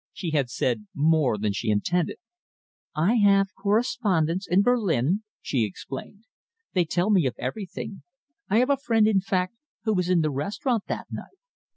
She 0.11 0.31
had 0.31 0.49
said 0.49 0.87
more 0.95 1.37
than 1.37 1.53
she 1.53 1.69
intended. 1.69 2.17
"I 2.95 3.17
have 3.17 3.53
correspondents 3.53 4.47
in 4.47 4.63
Berlin," 4.63 5.21
she 5.43 5.63
explained. 5.63 6.23
"They 6.73 6.85
tell 6.85 7.11
me 7.11 7.27
of 7.27 7.35
everything. 7.37 8.01
I 8.49 8.57
have 8.57 8.71
a 8.71 8.77
friend, 8.77 9.07
in 9.07 9.21
fact, 9.21 9.53
who 9.83 9.93
was 9.93 10.09
in 10.09 10.21
the 10.21 10.31
restaurant 10.31 10.85
that 10.87 11.05
night." 11.11 11.37